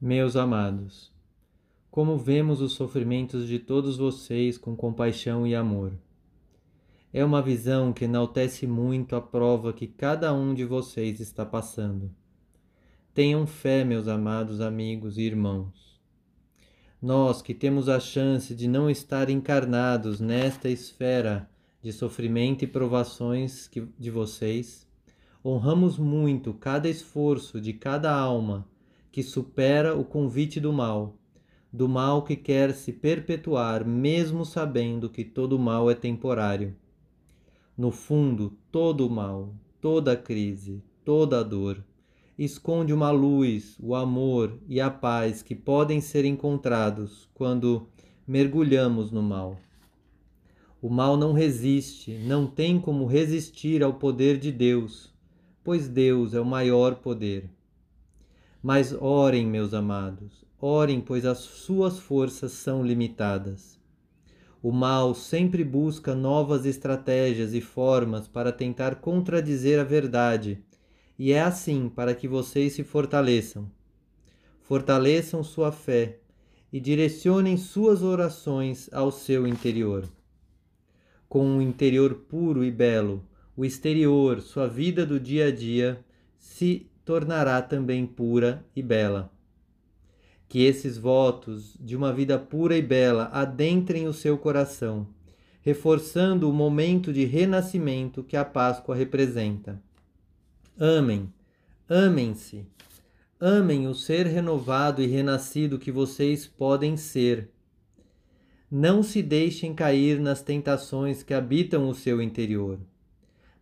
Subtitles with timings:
[0.00, 1.10] Meus amados,
[1.90, 5.92] como vemos os sofrimentos de todos vocês com compaixão e amor.
[7.12, 12.14] É uma visão que enaltece muito a prova que cada um de vocês está passando.
[13.12, 16.00] Tenham fé, meus amados amigos e irmãos.
[17.02, 21.50] Nós que temos a chance de não estar encarnados nesta esfera
[21.82, 23.68] de sofrimento e provações
[23.98, 24.86] de vocês,
[25.44, 28.64] honramos muito cada esforço de cada alma
[29.10, 31.16] que supera o convite do mal,
[31.72, 36.74] do mal que quer se perpetuar, mesmo sabendo que todo mal é temporário.
[37.76, 41.84] No fundo, todo o mal, toda crise, toda dor,
[42.38, 47.88] esconde uma luz, o amor e a paz que podem ser encontrados quando
[48.26, 49.58] mergulhamos no mal.
[50.80, 55.12] O mal não resiste, não tem como resistir ao poder de Deus,
[55.64, 57.50] pois Deus é o maior poder.
[58.62, 63.78] Mas orem, meus amados, orem, pois as suas forças são limitadas.
[64.60, 70.60] O mal sempre busca novas estratégias e formas para tentar contradizer a verdade,
[71.16, 73.70] e é assim para que vocês se fortaleçam.
[74.62, 76.18] Fortaleçam sua fé
[76.72, 80.08] e direcionem suas orações ao seu interior.
[81.28, 83.24] Com um interior puro e belo,
[83.56, 86.04] o exterior, sua vida do dia a dia,
[86.38, 89.32] se tornará também pura e bela.
[90.46, 95.06] Que esses votos de uma vida pura e bela adentrem o seu coração,
[95.62, 99.82] reforçando o momento de renascimento que a Páscoa representa.
[100.78, 101.32] Amem,
[101.88, 102.66] amem-se,
[103.40, 107.48] amem o ser renovado e renascido que vocês podem ser.
[108.70, 112.78] Não se deixem cair nas tentações que habitam o seu interior,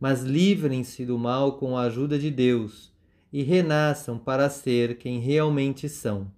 [0.00, 2.93] mas livrem-se do mal com a ajuda de Deus
[3.34, 6.30] e renasçam para ser quem realmente são,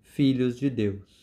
[0.00, 1.19] filhos de Deus.